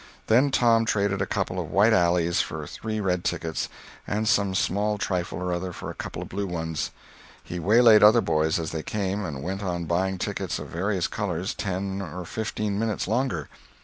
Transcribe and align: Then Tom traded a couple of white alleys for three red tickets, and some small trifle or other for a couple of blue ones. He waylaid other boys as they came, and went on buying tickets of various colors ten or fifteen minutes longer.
Then 0.25 0.49
Tom 0.49 0.83
traded 0.85 1.21
a 1.21 1.27
couple 1.27 1.59
of 1.59 1.69
white 1.69 1.93
alleys 1.93 2.41
for 2.41 2.65
three 2.65 2.99
red 2.99 3.23
tickets, 3.23 3.69
and 4.07 4.27
some 4.27 4.55
small 4.55 4.97
trifle 4.97 5.37
or 5.37 5.53
other 5.53 5.71
for 5.71 5.91
a 5.91 5.93
couple 5.93 6.23
of 6.23 6.29
blue 6.29 6.47
ones. 6.47 6.89
He 7.43 7.59
waylaid 7.59 8.01
other 8.01 8.19
boys 8.19 8.57
as 8.57 8.71
they 8.71 8.81
came, 8.81 9.23
and 9.23 9.43
went 9.43 9.61
on 9.61 9.85
buying 9.85 10.17
tickets 10.17 10.57
of 10.57 10.69
various 10.69 11.05
colors 11.07 11.53
ten 11.53 12.01
or 12.01 12.25
fifteen 12.25 12.79
minutes 12.79 13.07
longer. 13.07 13.47